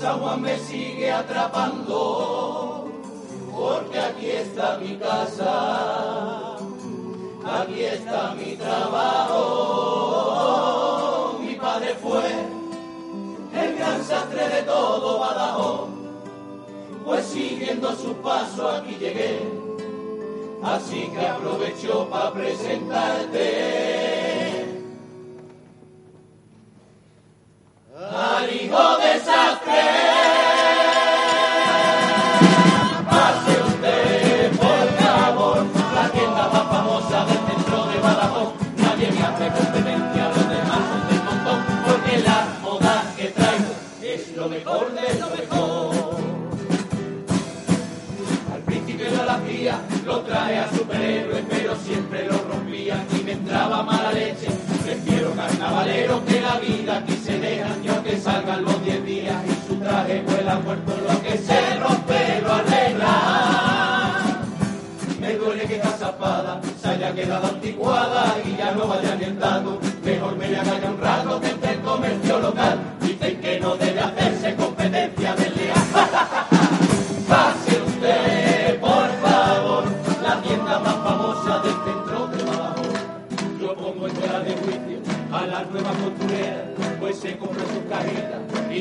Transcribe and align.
San 0.00 0.20
Juan 0.20 0.40
me 0.42 0.58
sigue 0.58 1.10
atrapando, 1.10 2.88
porque 3.52 3.98
aquí 3.98 4.30
está 4.30 4.78
mi 4.78 4.96
casa, 4.96 6.56
aquí 7.44 7.84
está 7.84 8.34
mi 8.34 8.56
trabajo, 8.56 9.38
mi 11.40 11.54
padre 11.54 11.94
fue 12.02 12.60
el 13.52 13.76
gran 13.76 14.04
sastre 14.04 14.48
de 14.48 14.62
todo 14.62 15.18
Badajoz, 15.18 15.88
pues 17.04 17.26
siguiendo 17.26 17.94
su 17.96 18.14
paso 18.14 18.68
aquí 18.70 18.96
llegué, 18.96 19.59
así 20.62 21.08
que 21.08 21.26
aprovecho 21.26 22.08
para 22.10 22.32
presentarte 22.32 24.00
al 27.96 28.54
hijo 28.54 28.96
desastre. 28.98 29.82
Pase 33.08 33.62
usted, 33.68 34.50
por 34.56 34.88
favor, 35.02 35.66
la 35.94 36.08
tienda 36.10 36.48
más 36.48 36.66
famosa 36.68 37.24
del 37.26 37.38
centro 37.38 37.84
de 37.86 37.98
Badajoz. 38.00 38.69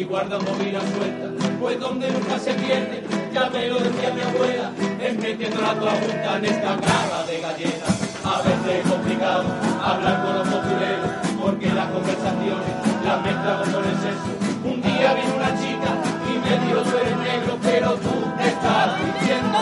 Guardan 0.10 0.44
movidas 0.44 0.84
sueltas. 0.98 1.50
Pues 1.60 1.80
donde 1.80 2.12
nunca 2.12 2.40
se 2.40 2.54
pierde, 2.54 3.04
ya 3.32 3.50
me 3.50 3.68
lo 3.68 3.80
decía 3.80 4.12
mi 4.14 4.22
abuela, 4.22 4.72
es 5.02 5.18
metiendo 5.18 5.62
la 5.62 5.76
toda 5.76 5.92
junta 5.92 6.38
en 6.38 6.46
esta 6.46 6.78
caja 6.78 7.24
de 7.28 7.40
galletas. 7.40 7.96
A 8.26 8.42
veces 8.42 8.84
es 8.84 8.92
complicado 8.92 9.44
hablar 9.84 10.26
con 10.26 10.36
los 10.40 10.48
costureros, 10.48 11.10
porque 11.42 11.68
las 11.68 11.88
conversaciones 11.90 12.74
las 13.06 13.22
mezclamos 13.22 13.70
con 13.70 13.84
el 13.86 13.96
sexo. 14.02 14.32
Un 14.64 14.82
día 14.82 15.14
vino 15.14 15.36
una 15.36 15.54
chica 15.62 15.92
y 16.28 16.34
me 16.40 16.66
dijo 16.66 16.82
tú 16.82 16.98
eres 16.98 17.18
negro, 17.18 17.58
pero 17.62 17.94
tú 17.96 18.16
te 18.38 18.48
estás 18.50 18.90
diciendo. 19.00 19.60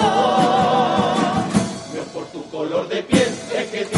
No 1.94 2.03
por 2.13 2.25
tu 2.28 2.50
color 2.50 2.88
de 2.88 3.03
piel, 3.03 3.30
es 3.56 3.68
que 3.68 3.97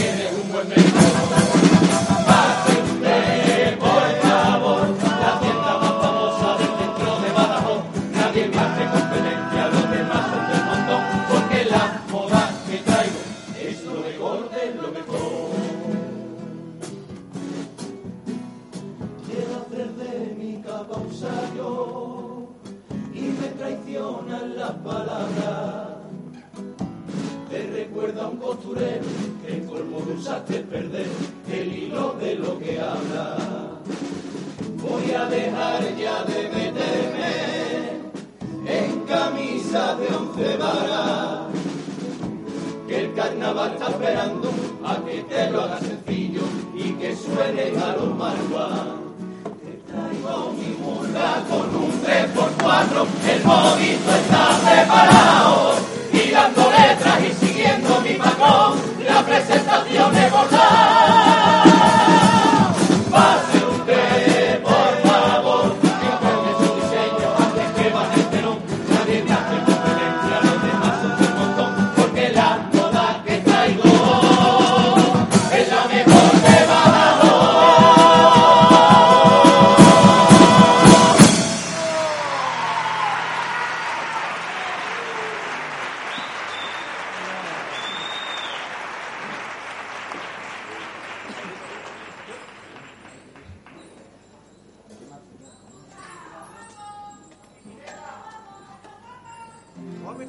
3x4, 52.87 53.07
el 53.29 53.43
movimiento 53.43 54.11
está 54.15 54.59
preparado, 54.63 55.75
y 56.13 56.31
dando 56.31 56.71
letras 56.71 57.19
y 57.21 57.45
siguiendo 57.45 58.01
mi 58.01 58.13
patrón, 58.13 58.79
la 59.05 59.25
presentación 59.25 60.15
es 60.15 60.31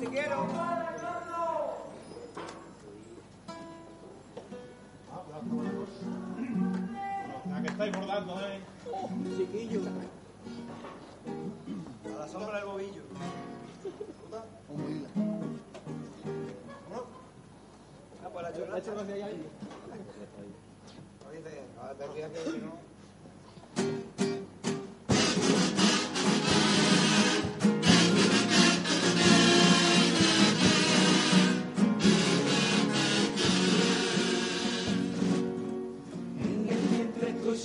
te 0.01 0.07
quiero. 0.09 0.70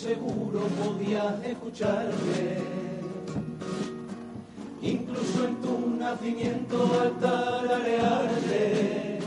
Seguro 0.05 0.61
podías 0.83 1.33
escucharme. 1.43 2.59
Incluso 4.81 5.45
en 5.47 5.55
tu 5.63 5.89
nacimiento 5.97 6.77
al 7.01 7.11
tararearte. 7.19 9.19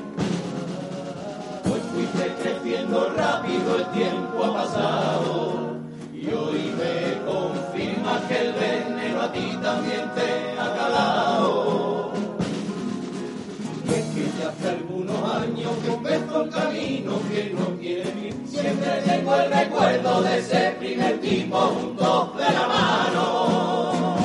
Pues 1.65 1.83
fuiste 1.93 2.33
creciendo 2.41 3.13
rápido, 3.17 3.77
el 3.77 3.87
tiempo 3.87 4.45
ha 4.45 4.55
pasado. 4.55 5.79
Y 6.15 6.31
hoy 6.31 6.73
me 6.79 6.97
confirma 7.27 8.21
que 8.29 8.39
el 8.47 8.53
veneno 8.53 9.23
a 9.23 9.33
ti 9.33 9.59
también 9.61 10.09
te 10.15 10.61
ha 10.61 10.77
calado. 10.77 11.38
El 16.43 16.51
camino 16.51 17.21
que 17.31 17.55
no 17.55 17.83
ir. 17.83 18.35
Siempre 18.47 19.03
tengo 19.05 19.35
el 19.37 19.51
recuerdo 19.51 20.23
de 20.23 20.39
ese 20.39 20.77
primer 20.79 21.09
sentimos 21.21 21.65
juntos 21.71 22.37
de 22.37 22.45
la 22.45 22.67
mano. 22.67 24.17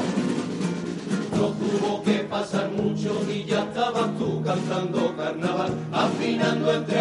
No 1.31 1.47
tuvo 1.47 2.03
que 2.03 2.19
pasar 2.19 2.69
mucho 2.71 3.21
y 3.29 3.43
ya 3.45 3.63
estabas 3.63 4.17
tú 4.17 4.41
cantando 4.43 5.15
carnaval, 5.15 5.73
afinando 5.91 6.73
entre 6.73 6.99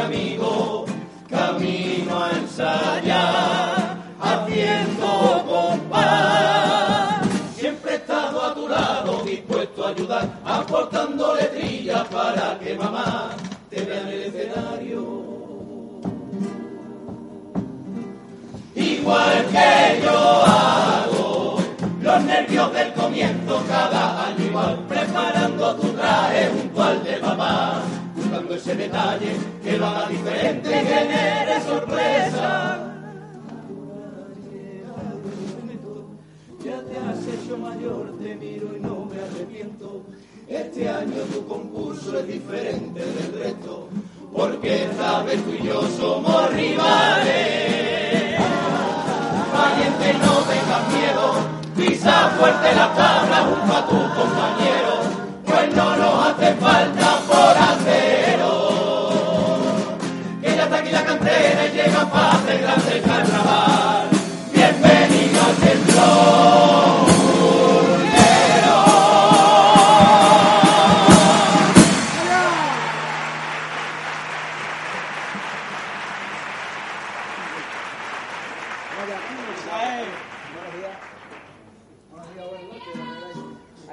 detalle 28.93 29.37
que 29.63 29.79
lo 29.79 29.87
haga 29.87 30.09
diferente 30.09 30.69
y 30.69 30.87
genere 30.87 31.61
sorpresa. 31.63 32.79
Ya 36.65 36.79
te 36.83 36.99
has 36.99 37.27
hecho 37.27 37.57
mayor, 37.59 38.19
te 38.23 38.35
miro 38.37 38.77
y 38.77 38.81
no 38.81 39.07
me 39.07 39.21
arrepiento. 39.21 40.03
Este 40.47 40.89
año 40.89 41.23
tu 41.33 41.47
concurso 41.47 42.19
es 42.19 42.27
diferente 42.27 43.01
del 43.01 43.43
resto, 43.43 43.89
porque 44.33 44.89
sabes 44.97 45.43
tú 45.43 45.51
y 45.59 45.67
yo 45.67 45.83
somos 45.99 46.53
rivales. 46.53 48.39
Valiente 49.53 50.13
no 50.25 50.35
tengas 50.53 50.89
miedo, 50.93 51.35
pisa 51.77 52.31
fuerte 52.39 52.75
la 52.75 52.95
tabla 52.95 53.37
junto 53.49 53.77
a 53.77 53.87
tus 53.87 54.07
compañeros, 54.21 55.01
pues 55.47 55.77
no 55.77 55.97
nos 55.97 56.27
hace 56.27 56.55
falta 56.55 57.02
aquí 61.33 61.43
la 61.43 61.55
cantera 61.55 61.67
y 61.67 61.71
llega 61.73 62.11
para 62.11 62.33
hacer 62.33 62.61
grande 62.61 62.97
el 62.97 63.03
carnaval. 63.03 64.09
Bienvenido 64.53 65.43
al 65.43 65.57
templo. 65.57 66.03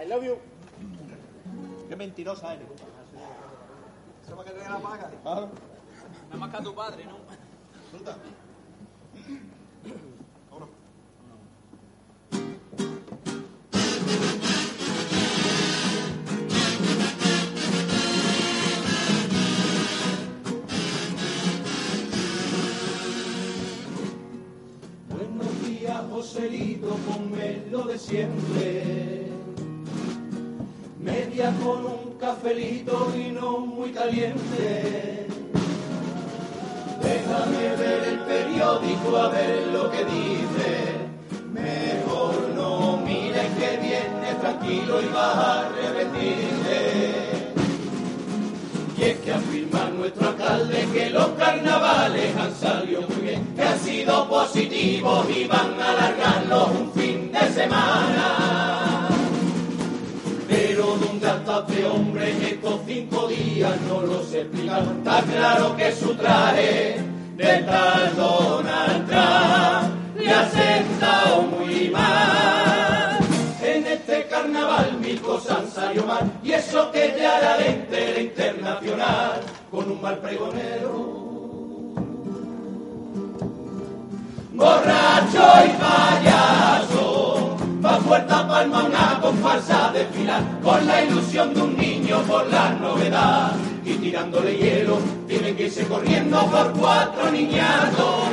I 0.02 0.06
love 0.06 0.24
you. 0.24 0.38
Qué 1.90 1.96
mentirosa 1.96 2.54
eres. 2.54 2.68
Eso 4.26 4.36
para 4.36 4.50
que 4.50 4.58
te 4.58 4.70
la 4.70 4.80
paga. 4.80 5.10
Nada 6.30 6.38
más 6.42 6.52
que 6.52 6.58
a 6.58 6.64
tu 6.64 6.76
padre, 6.76 7.06
¿no? 7.06 7.18
fruta. 7.90 8.16
Vámonos. 10.52 10.70
Buenos 25.10 25.64
días, 25.66 26.02
Joselito, 26.12 26.96
ponme 27.08 27.64
lo 27.72 27.84
de 27.86 27.98
siempre. 27.98 29.32
Media 31.00 31.52
con 31.64 31.86
un 31.86 32.18
cafelito 32.20 33.12
y 33.16 33.32
no 33.32 33.60
muy 33.60 33.92
caliente. 33.92 35.09
Periódico 38.80 39.18
a 39.18 39.30
ver 39.30 39.68
lo 39.68 39.92
que 39.92 40.06
dice. 40.06 41.10
Mejor 41.52 42.50
no 42.56 42.98
mires 42.98 43.48
que 43.58 43.78
viene 43.78 44.34
tranquilo 44.40 45.02
y 45.02 45.06
vas 45.08 45.36
a 45.36 45.68
arrepentirte. 45.68 47.54
Y 48.98 49.04
es 49.04 49.18
que 49.20 49.32
afirma 49.32 49.90
nuestro 49.98 50.30
alcalde 50.30 50.88
que 50.94 51.10
los 51.10 51.28
carnavales 51.30 52.36
han 52.36 52.54
salido 52.56 53.02
muy 53.04 53.22
bien, 53.22 53.54
que 53.56 53.62
han 53.64 53.80
sido 53.80 54.28
positivos 54.28 55.26
y 55.30 55.46
van 55.46 55.80
a 55.80 55.92
alargarlos 55.92 56.70
un 56.72 56.92
fin 56.94 57.32
de 57.32 57.40
semana. 57.54 59.08
Pero 60.50 60.98
¿dónde 60.98 61.28
está 61.28 61.66
este 61.68 61.86
hombre 61.86 62.32
en 62.32 62.44
estos 62.44 62.82
cinco 62.86 63.28
días? 63.28 63.80
No 63.88 64.02
lo 64.02 64.24
sé 64.24 64.42
explicar. 64.42 64.84
Está 64.84 65.22
claro 65.22 65.78
que 65.78 65.92
su 65.94 66.14
traje 66.16 67.09
de 67.40 67.64
tal 67.64 68.16
Donald 68.18 69.08
Trump 69.08 70.18
le 70.18 70.30
ha 70.30 70.50
sentado 70.50 71.44
muy 71.44 71.90
mal. 71.90 73.18
En 73.64 73.88
este 73.88 74.28
carnaval 74.28 74.98
mil 75.00 75.22
cosas 75.22 75.60
han 75.60 75.72
salido 75.72 76.06
mal 76.06 76.30
y 76.44 76.52
eso 76.52 76.92
que 76.92 77.16
ya 77.18 77.40
la 77.40 77.58
lente 77.58 78.12
era 78.12 78.20
internacional 78.20 79.40
con 79.72 79.90
un 79.90 80.02
mal 80.02 80.18
pregonero. 80.18 81.20
Borracho 84.54 85.46
y 85.66 85.70
payaso, 85.80 87.58
va 87.86 88.00
puerta 88.00 88.48
palma 88.50 88.84
una 88.84 89.20
comparsa 89.22 89.92
de 89.94 90.04
filar 90.08 90.44
con 90.62 90.86
la 90.86 91.04
ilusión 91.06 91.54
de 91.54 91.62
un 91.62 91.78
niño 91.78 92.22
por 92.24 92.46
la 92.48 92.72
novedad 92.72 93.54
y 93.86 93.94
tirándole 93.94 94.58
hielo 94.58 95.19
tienen 95.50 95.56
que 95.56 95.64
irse 95.64 95.88
corriendo 95.88 96.46
por 96.48 96.72
cuatro 96.74 97.32
niñatos. 97.32 98.24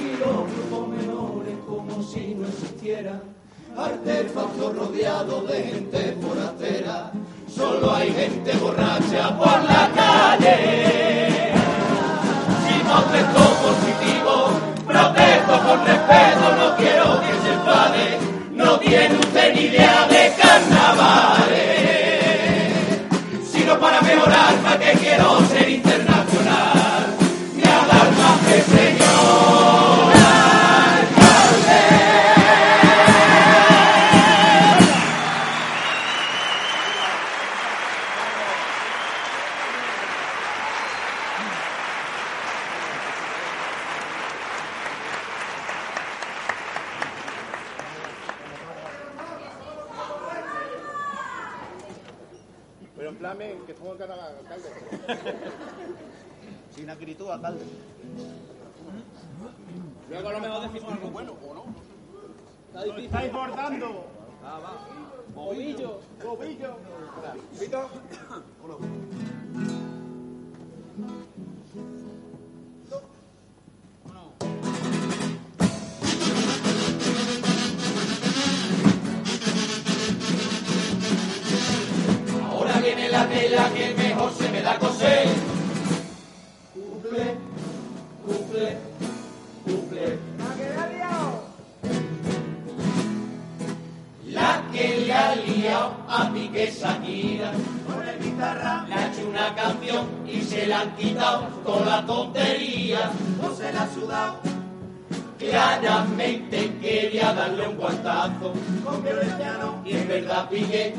y 0.00 0.16
los 0.18 0.52
grupos 0.52 0.88
menores 0.88 1.56
como 1.66 2.02
si 2.02 2.34
no 2.34 2.46
existieran. 2.46 3.22
Artefactos 3.76 4.76
rodeados 4.76 5.48
de 5.48 5.62
gente 5.62 6.16
forastera. 6.20 7.10
Solo 7.52 7.94
hay 7.94 8.12
gente 8.12 8.52
borracha 8.58 9.36
por 9.36 9.64
la 9.64 9.90
calle. 9.94 11.52
Si 12.62 12.80
contesto 12.84 13.40
positivo, 13.64 14.50
protesto 14.86 15.52
con 15.66 15.86
respeto, 15.86 16.56
no 16.58 16.76
quiero 16.76 17.20
que 17.20 17.32
se 17.42 17.52
enfade. 17.52 18.18
No 18.52 18.78
tiene 18.78 19.18
usted 19.18 19.54
ni 19.54 19.60
idea 19.62 20.06
de 20.08 20.32
carnavales. 20.40 20.83
Mejorar, 24.14 24.54
¿para 24.62 24.78
qué 24.78 24.92
quiero 24.98 25.40
ser 25.48 25.68
internacional? 25.68 26.13
Alcalde. 57.34 57.64
Luego 60.10 60.28
a 60.28 60.32
lo 60.32 60.40
mejor 60.40 60.62
decimos 60.72 60.92
algo 60.92 61.08
bueno, 61.10 61.32
¿o 61.48 61.54
no? 61.54 61.64
Está 62.68 62.80
¡Lo 62.80 62.84
difícil. 62.86 63.04
estáis 63.06 63.32
bordando! 63.32 64.04
Ah, 64.44 64.60
va. 64.62 64.72
Bobillo. 65.34 66.00
¡Bobillo! 66.22 66.76
Vito, 67.60 67.88
canción 99.84 100.06
y 100.26 100.42
se 100.42 100.66
le 100.66 100.74
han 100.74 100.96
quitado 100.96 101.42
toda 101.64 101.84
la 101.86 102.06
tontería. 102.06 103.10
no 103.40 103.54
se 103.54 103.72
la 103.72 103.82
ha 103.82 103.94
sudado. 103.94 104.36
Claramente 105.38 106.72
quería 106.80 107.34
darle 107.34 107.68
un 107.68 107.76
guantazo 107.76 108.54
Con 108.84 109.02
Violenciano, 109.02 109.82
y 109.84 109.92
en 109.96 110.08
verdad 110.08 110.48
Piqué 110.48 110.94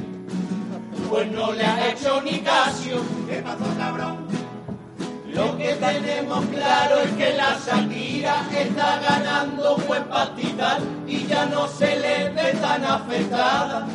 pues 1.10 1.32
no 1.32 1.52
le 1.52 1.64
ha 1.64 1.92
hecho 1.92 2.22
ni 2.22 2.40
caso. 2.40 3.04
¿qué 3.30 3.36
pasó, 3.38 3.66
cabrón? 3.78 4.26
Lo 5.28 5.58
que 5.58 5.74
tenemos 5.74 6.46
claro 6.46 7.00
es 7.02 7.12
que 7.12 7.34
la 7.34 7.58
Shakira 7.60 8.46
está 8.58 9.00
ganando 9.00 9.78
buen 9.88 10.04
pastizal 10.06 10.82
y 11.06 11.28
ya 11.28 11.46
no 11.46 11.68
se 11.68 12.00
le 12.00 12.30
ve 12.30 12.54
tan 12.62 12.86
afectada. 12.86 13.86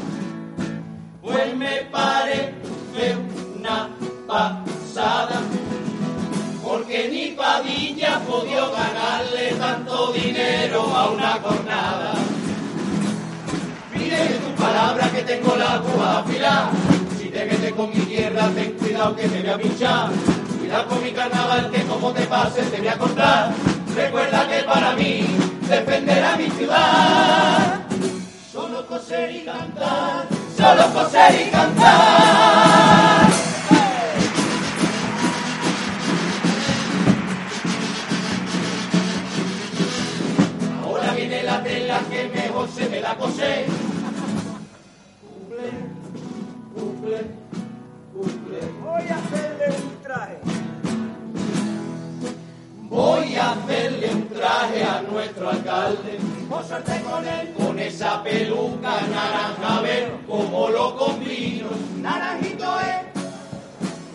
Pues 1.23 1.57
me 1.57 1.83
parece 1.91 3.17
una 3.59 3.89
porque 6.63 7.09
ni 7.09 7.27
Padilla 7.37 8.17
ha 8.17 8.21
podido 8.21 8.73
ganarle 8.73 9.53
tanto 9.59 10.13
dinero 10.13 10.83
a 10.83 11.11
una 11.11 11.33
jornada. 11.43 12.13
Mire 13.95 14.17
tu 14.17 14.63
palabra 14.63 15.11
que 15.11 15.23
tengo 15.23 15.57
la 15.57 15.75
aguja 15.75 16.19
afilada. 16.21 16.71
Si 17.19 17.29
te 17.29 17.45
metes 17.45 17.73
con 17.73 17.91
mi 17.91 18.01
tierra, 18.01 18.49
ten 18.55 18.73
cuidado 18.73 19.15
que 19.15 19.29
te 19.29 19.41
voy 19.41 19.51
a 19.51 19.59
pinchar. 19.59 20.11
Cuidado 20.59 20.89
con 20.89 21.03
mi 21.05 21.13
carnaval 21.13 21.71
que 21.71 21.83
como 21.83 22.13
te 22.13 22.23
pases 22.27 22.71
te 22.71 22.79
voy 22.79 22.89
a 22.89 22.99
contar. 22.99 23.53
Recuerda 23.95 24.49
que 24.49 24.65
para 24.65 24.93
mí 24.95 25.27
defender 25.69 26.25
a 26.25 26.37
mi 26.37 26.51
ciudad. 26.51 27.81
Solo 28.53 28.87
coser 28.87 29.31
y 29.37 29.45
cantar, 29.45 30.27
solo 30.57 30.93
coser 30.93 31.47
y 31.47 31.51
cantar. 31.51 33.30
Se 42.69 42.89
me 42.89 43.01
da 43.01 43.15
coser. 43.17 43.67
Cumple, 45.21 45.71
cumple, 46.75 47.21
cumple. 48.13 48.61
Voy 48.85 49.03
a 49.09 49.17
hacerle 49.19 49.67
un 49.77 50.03
traje. 50.03 50.39
Voy 52.89 53.35
a 53.37 53.53
hacerle 53.53 54.11
un 54.15 54.29
traje 54.29 54.83
a 54.85 55.03
nuestro 55.03 55.51
alcalde. 55.51 56.19
Posarte 56.49 57.01
con 57.03 57.27
él, 57.27 57.55
Con 57.57 57.79
esa 57.79 58.23
peluca 58.23 59.01
naranja, 59.03 59.79
a 59.79 59.81
ver 59.83 60.13
cómo 60.27 60.69
lo 60.69 60.97
combino. 60.97 61.69
naranjito 62.01 62.81
es, 62.81 63.23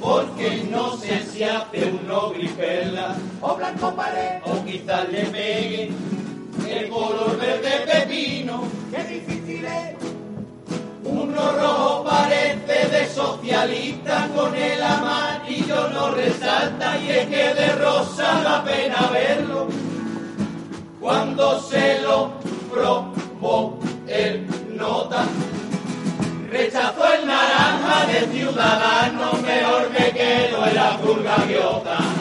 Porque 0.02 0.68
no 0.70 0.96
sé 0.98 1.24
si 1.24 1.44
hace 1.44 1.86
uno 2.04 2.32
gripela 2.32 3.16
o 3.42 3.56
blanco 3.56 3.96
pared. 3.96 4.42
o 4.46 4.64
quizás 4.66 5.10
le 5.10 5.24
pegue 5.26 5.92
el 6.78 6.90
color 6.90 7.38
verde 7.38 7.86
pepino. 7.86 8.64
Qué 8.92 9.04
difícil 9.04 9.66
es, 9.66 9.96
Uno 11.04 11.52
rojo 11.52 12.04
parece 12.04 12.90
de 12.90 13.08
socialista, 13.08 14.28
con 14.36 14.56
el 14.56 14.82
amarillo 14.82 15.90
no 15.90 16.12
resalta 16.12 16.98
y 17.00 17.10
es 17.10 17.28
que 17.28 17.54
de 17.54 17.72
rosa 17.76 18.42
da 18.44 18.64
pena 18.64 19.10
verlo. 19.12 19.68
Cuando 21.00 21.62
se 21.62 22.02
lo 22.02 22.32
probó 22.72 23.80
el 24.08 24.46
nota, 24.76 25.26
rechazó 26.50 27.14
el 27.14 27.28
naranja 27.28 28.06
de 28.08 28.28
ciudadano, 28.38 29.34
mejor 29.34 29.90
me 29.92 30.12
quedo 30.12 30.66
en 30.66 30.76
la 30.76 31.00
gaviota. 31.24 32.15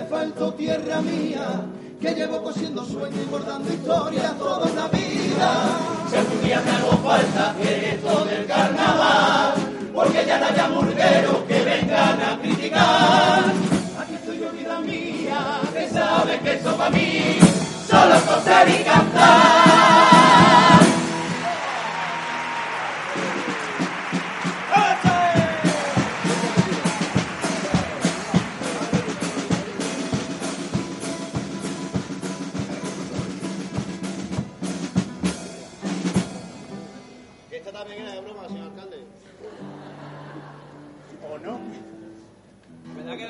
Te 0.00 0.06
faltó 0.06 0.52
tierra 0.54 1.00
mía, 1.02 1.62
que 2.00 2.14
llevo 2.14 2.42
cosiendo 2.42 2.84
sueños 2.84 3.20
y 3.22 3.30
bordando 3.30 3.68
historias 3.70 4.38
toda 4.38 4.66
una 4.70 4.88
vida. 4.88 5.78
Si 6.08 6.16
algún 6.16 6.42
día 6.42 6.62
me 6.64 6.70
hago 6.70 6.92
falta 6.98 7.54
esto 7.60 8.24
del 8.24 8.46
carnaval, 8.46 9.54
porque 9.94 10.24
ya 10.26 10.38
no 10.38 10.46
haya 10.46 10.68
murgueros 10.68 11.36
que 11.46 11.64
vengan 11.64 12.22
a 12.22 12.38
criticar. 12.40 13.44
Aquí 14.00 14.14
estoy 14.14 14.38
yo, 14.38 14.50
vida 14.52 14.80
mía, 14.80 15.60
que 15.72 15.88
sabes 15.90 16.40
que 16.40 16.52
eso 16.54 16.76
para 16.76 16.90
mí 16.90 17.38
solo 17.88 18.14
es 18.14 18.22
coser 18.22 18.68
y 18.68 18.84
cantar. 18.84 19.69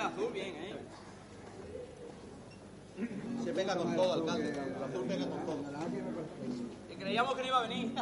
El 0.00 0.06
azul 0.06 0.32
bien, 0.32 0.54
eh? 0.56 0.76
Se 3.44 3.52
pega 3.52 3.76
con 3.76 3.96
todo, 3.96 4.12
alcalde. 4.12 4.50
El 4.50 4.82
azul 4.82 5.06
pega 5.06 5.26
con 5.26 5.46
todo. 5.46 5.58
Y 6.90 6.94
creíamos 6.96 7.34
que 7.34 7.40
no 7.40 7.46
iba 7.48 7.58
a 7.58 7.62
venir. 7.62 7.94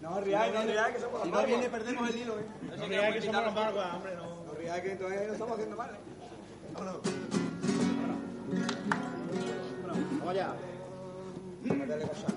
No 0.00 0.20
riáis, 0.20 0.52
no 0.52 0.60
que 0.62 1.00
somos 1.00 1.12
los 1.12 1.22
Si 1.22 1.30
no 1.30 1.46
viene, 1.46 1.68
perdemos 1.68 2.10
el 2.10 2.16
hilo, 2.16 2.38
¿eh? 2.40 2.44
No 2.62 2.88
que 2.88 3.22
somos 3.22 3.44
los 3.44 3.54
barbas, 3.54 3.94
hombre, 3.94 4.16
no. 4.16 4.42
No 4.44 4.82
que 4.82 4.92
entonces 4.92 5.26
no 5.26 5.32
estamos 5.32 5.52
haciendo 5.52 5.76
mal. 5.76 5.90
¿eh? 5.90 5.98
Vámonos. 6.72 7.00
Vamos 10.18 10.28
allá. 10.28 10.54
Cosas. 12.08 12.34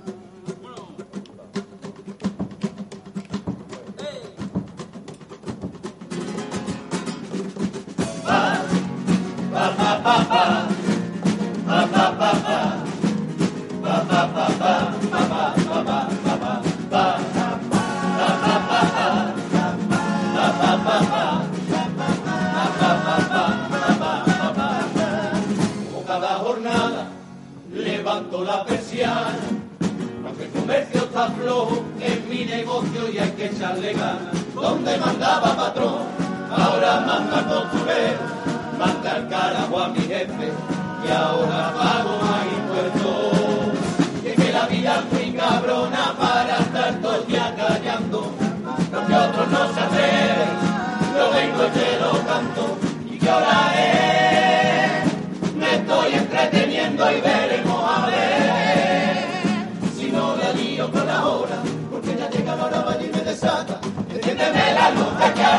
Donde 34.56 34.98
mandaba 34.98 35.55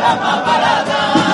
que 0.06 0.12
ahora 0.12 1.25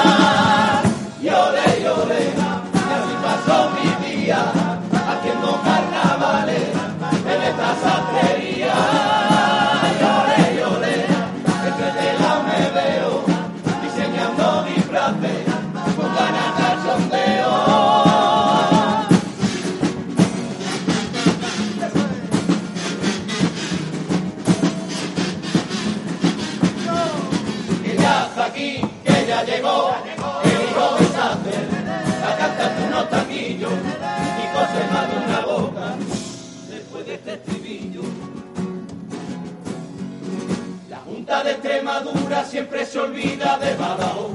siempre 42.52 42.84
se 42.84 43.00
olvida 43.00 43.56
de 43.56 43.74
Badajoz. 43.76 44.32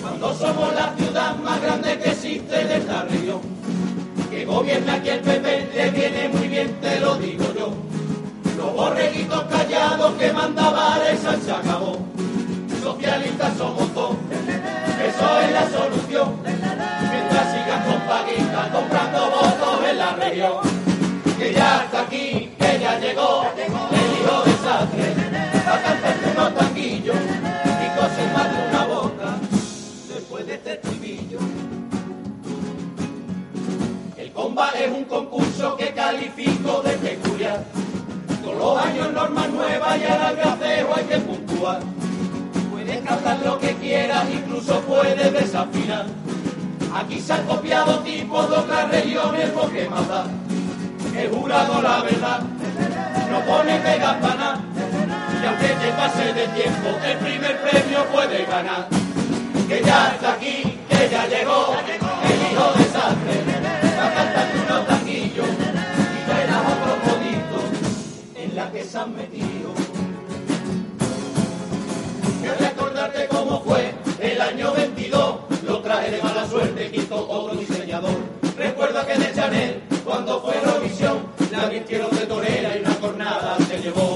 Cuando 0.00 0.32
somos 0.32 0.74
la 0.74 0.94
ciudad 0.96 1.36
más 1.36 1.60
grande 1.60 1.98
que 1.98 2.12
existe 2.12 2.64
de 2.64 2.78
esta 2.78 3.02
región. 3.02 3.40
Que 4.30 4.46
gobierna 4.46 4.94
aquí 4.94 5.10
el 5.10 5.20
PP, 5.20 5.70
le 5.74 5.90
viene 5.90 6.28
muy 6.30 6.48
bien, 6.48 6.74
te 6.80 6.98
lo 6.98 7.16
digo 7.16 7.44
yo. 7.54 7.74
Los 8.56 8.74
borreguitos 8.74 9.44
callados 9.50 10.14
que 10.14 10.32
mandaba 10.32 10.98
esa 11.12 11.38
se 11.38 11.52
acabó. 11.52 11.98
Socialistas 12.82 13.58
somos 13.58 13.92
todos, 13.92 14.16
eso 15.10 15.40
es 15.40 15.52
la 15.52 15.68
solución. 15.68 16.36
Mientras 16.42 17.52
sigan 17.52 17.82
con 17.84 18.00
paguitas 18.08 18.68
comprando 18.70 19.30
votos 19.30 19.90
en 19.90 19.98
la 19.98 20.12
región. 20.14 20.54
Que 21.38 21.52
ya 21.52 21.84
está 21.84 22.00
aquí, 22.00 22.50
que 22.58 22.78
ya 22.80 22.98
llegó, 22.98 23.44
el 23.58 24.22
hijo 24.22 24.42
desastre. 24.46 25.06
Va 25.06 25.12
a 25.12 25.15
y 26.36 27.10
una 28.68 28.84
boca 28.84 29.36
después 30.14 30.46
de 30.46 30.54
este 30.54 30.74
estribillo. 30.74 31.38
El 34.18 34.32
comba 34.32 34.70
es 34.70 34.90
un 34.92 35.04
concurso 35.04 35.76
que 35.76 35.94
califico 35.94 36.82
de 36.82 36.92
peculiar. 36.96 37.64
Todos 38.42 38.58
los 38.58 38.78
años 38.84 39.12
normas 39.12 39.48
nuevas 39.48 39.98
y 39.98 40.04
al 40.04 40.20
algacejo 40.20 40.94
hay 40.94 41.04
que 41.04 41.16
puntuar. 41.18 41.80
Puedes 42.70 43.00
cantar 43.00 43.38
lo 43.42 43.58
que 43.58 43.74
quieras, 43.76 44.24
incluso 44.30 44.80
puedes 44.82 45.32
desafinar. 45.32 46.06
Aquí 46.94 47.18
se 47.18 47.32
han 47.32 47.46
copiado 47.46 48.00
tipos 48.00 48.50
de 48.50 48.56
otras 48.56 48.90
regiones 48.90 49.50
porque 49.50 49.88
más. 49.88 50.26
He 51.16 51.28
jurado 51.28 51.80
la 51.80 52.02
verdad, 52.02 52.40
no 53.30 53.40
pone 53.46 53.78
pegas 53.80 54.16
para 54.16 54.34
nada. 54.34 54.45
Pase 55.92 56.32
de 56.32 56.46
tiempo, 56.48 56.88
el 57.04 57.18
primer 57.18 57.60
premio 57.60 58.04
puede 58.06 58.44
ganar. 58.46 58.88
Que 59.68 59.82
ya 59.82 60.12
está 60.14 60.32
aquí, 60.32 60.78
que 60.88 61.08
ya 61.10 61.26
llegó, 61.26 61.76
el 61.84 62.52
hijo 62.52 62.72
desastre. 62.78 63.34
Va 63.98 64.06
a 64.06 64.74
unos 64.76 64.86
tanguillos 64.86 65.46
y 65.48 66.26
traerás 66.26 66.62
otro 66.72 66.96
modito 67.06 67.58
en 68.36 68.56
la 68.56 68.70
que 68.70 68.84
se 68.84 68.98
han 68.98 69.14
metido. 69.14 69.74
Quiero 72.40 72.56
recordarte 72.58 73.28
cómo 73.28 73.60
fue 73.62 73.94
el 74.20 74.40
año 74.40 74.72
22. 74.72 75.36
Lo 75.66 75.80
traje 75.80 76.10
de 76.10 76.22
mala 76.22 76.46
suerte, 76.48 76.90
quitó 76.90 77.28
otro 77.28 77.56
diseñador. 77.56 78.16
Recuerdo 78.56 79.06
que 79.06 79.18
de 79.18 79.34
Chanel, 79.34 79.82
cuando 80.04 80.40
fue 80.40 80.56
Eurovisión, 80.56 81.26
la 81.50 81.66
vistieron 81.66 82.10
de 82.10 82.26
torera 82.26 82.76
y 82.76 82.80
una 82.80 82.94
jornada 82.94 83.56
se 83.68 83.78
llevó. 83.78 84.15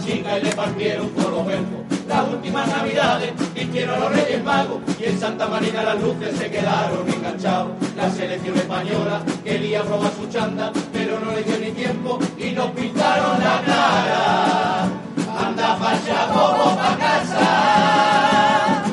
Chica 0.00 0.38
y 0.38 0.42
le 0.42 0.52
partieron 0.52 1.08
por 1.10 1.30
los 1.30 1.42
cuerpos. 1.42 1.80
Las 2.08 2.28
últimas 2.28 2.68
navidades 2.68 3.32
vistieron 3.54 3.98
los 3.98 4.12
Reyes 4.12 4.44
Magos 4.44 4.80
y 5.00 5.04
en 5.04 5.18
Santa 5.18 5.46
Marina 5.46 5.82
las 5.82 6.00
luces 6.00 6.36
se 6.36 6.50
quedaron 6.50 7.08
enganchados. 7.08 7.70
La 7.96 8.10
selección 8.10 8.56
española 8.56 9.22
quería 9.42 9.82
probar 9.82 10.12
su 10.12 10.28
chanda, 10.28 10.72
pero 10.92 11.18
no 11.20 11.32
le 11.32 11.42
dio 11.42 11.58
ni 11.58 11.70
tiempo 11.72 12.18
y 12.38 12.52
nos 12.52 12.70
pintaron 12.72 13.38
la 13.40 13.62
cara. 13.64 14.88
Anda 15.46 15.76
facha 15.76 16.26
como 16.28 16.76
pa' 16.76 16.96
casa. 16.98 18.84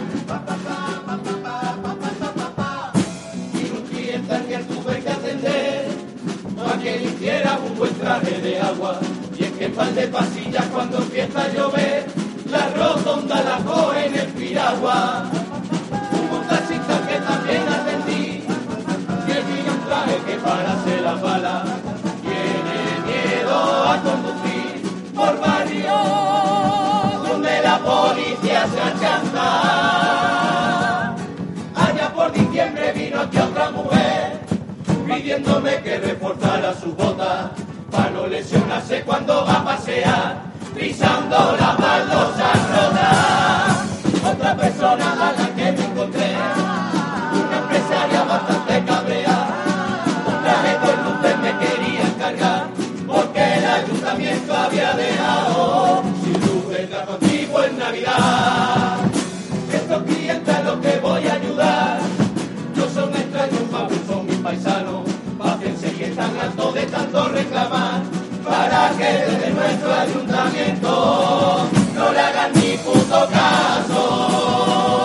Y 3.54 3.70
un 3.70 3.84
cliente 3.88 4.34
al 4.34 4.46
que 4.46 5.02
que 5.04 5.10
atender 5.10 5.88
para 6.56 6.78
que 6.82 7.04
hiciera 7.04 7.60
un 7.66 7.78
buen 7.78 7.94
traje 7.96 8.40
de 8.42 8.60
agua. 8.60 9.00
Y 9.38 9.44
es 9.44 9.52
que 9.52 9.66
en 9.66 9.74
par 9.74 9.94
de 9.94 10.08
pasillas 10.08 10.66
cuando 11.28 11.66
empieza 11.66 11.78
a 11.78 11.81
góndola. 41.32 41.81
Desde 69.72 69.86
nuestro 69.86 69.94
ayuntamiento 69.94 71.70
no 71.96 72.12
le 72.12 72.20
hagan 72.20 72.52
ni 72.56 72.78
puto 72.78 73.28
caso. 73.30 75.01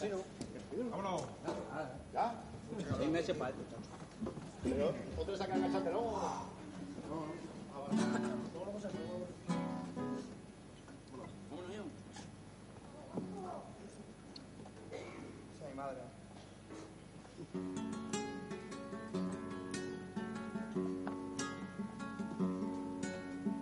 Seis 0.00 0.14
meses 3.10 3.36
para 3.36 3.50
esto. 3.50 3.62
Pero 4.64 4.94
otro 5.18 5.36
sacan 5.36 5.62
el 5.62 5.72
chatero. 5.72 6.14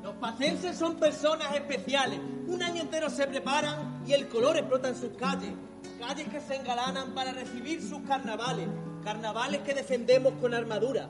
Los 0.04 0.14
pacenses 0.14 0.76
son 0.76 0.94
personas 0.96 1.52
especiales. 1.52 2.20
Un 2.46 2.62
año 2.62 2.82
entero 2.82 3.10
se 3.10 3.26
preparan 3.26 4.04
y 4.06 4.12
el 4.12 4.28
color 4.28 4.56
explota 4.56 4.88
en 4.90 4.94
sus 4.94 5.16
calles. 5.16 5.50
Calles 5.98 6.28
que 6.28 6.40
se 6.40 6.56
engalanan 6.56 7.10
para 7.10 7.32
recibir 7.32 7.82
sus 7.82 8.00
carnavales. 8.02 8.68
Carnavales 9.02 9.62
que 9.62 9.74
defendemos 9.74 10.32
con 10.40 10.54
armadura. 10.54 11.08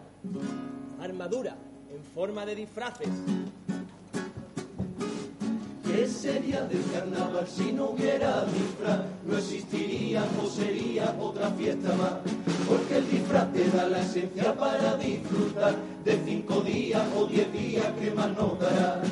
Armadura 1.00 1.56
en 1.90 2.02
forma 2.14 2.46
de 2.46 2.54
disfraces. 2.54 3.08
¿Qué 5.84 6.06
sería 6.06 6.62
del 6.62 6.84
carnaval 6.92 7.46
si 7.48 7.72
no 7.72 7.90
hubiera 7.90 8.44
disfraz? 8.44 9.00
No 9.26 9.38
existiría 9.38 10.24
o 10.42 10.46
sería 10.46 11.14
otra 11.18 11.50
fiesta 11.50 11.94
más. 11.94 12.12
Porque 12.68 12.98
el 12.98 13.10
disfraz 13.10 13.52
te 13.52 13.70
da 13.70 13.88
la 13.88 14.00
esencia 14.00 14.54
para 14.54 14.96
disfrutar 14.96 15.74
de 16.04 16.22
cinco 16.24 16.60
días 16.60 17.02
o 17.16 17.26
diez 17.26 17.52
días 17.52 17.86
que 18.00 18.10
más 18.10 18.28
nos 18.36 18.58
dará. 18.58 19.02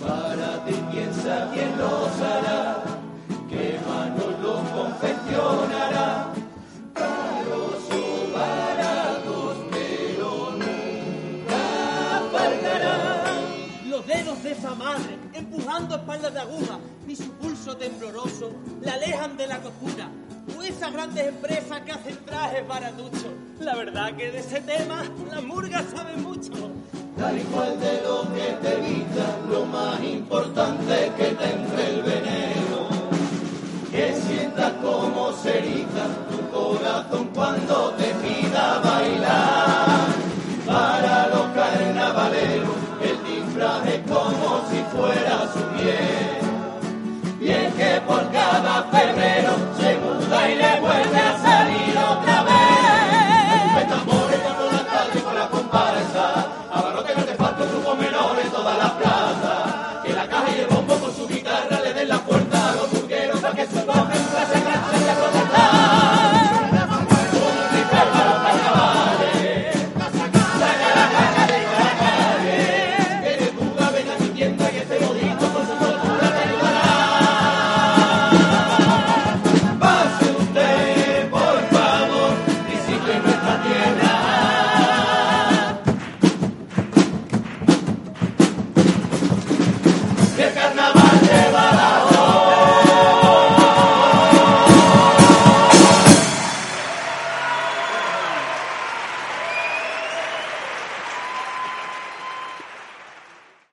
Para 0.00 0.64
ti 0.64 0.74
piensa 0.90 1.50
quién 1.54 1.78
los 1.78 2.20
hará, 2.20 2.93
madre, 14.70 15.18
empujando 15.32 15.96
espaldas 15.96 16.32
de 16.32 16.40
aguja, 16.40 16.78
y 17.06 17.16
su 17.16 17.30
pulso 17.32 17.76
tembloroso, 17.76 18.52
la 18.80 18.94
alejan 18.94 19.36
de 19.36 19.46
la 19.46 19.60
costura. 19.60 20.08
O 20.56 20.62
esas 20.62 20.92
grandes 20.92 21.26
empresas 21.26 21.80
que 21.82 21.92
hacen 21.92 22.16
trajes 22.24 22.66
baratuchos. 22.66 23.32
La 23.60 23.74
verdad 23.74 24.14
que 24.16 24.30
de 24.30 24.38
ese 24.38 24.60
tema 24.60 25.02
la 25.30 25.40
murga 25.40 25.84
sabe 25.94 26.16
mucho. 26.16 26.52
Tal 27.16 27.38
y 27.38 27.42
cual 27.44 27.78
de 27.80 28.02
lo 28.02 28.22
que 28.34 28.52
te 28.62 28.74
evita, 28.74 29.38
lo 29.50 29.64
más 29.66 30.02
importante 30.02 31.06
es 31.06 31.12
que 31.12 31.34
te 31.34 31.50
entre 31.50 31.88
el 31.94 32.02
veneno. 32.02 32.88
Que 33.90 34.14
sientas 34.14 34.72
como 34.82 35.32
se 35.32 35.58
eriza 35.58 36.24